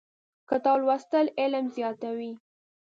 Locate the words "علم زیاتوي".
1.41-2.31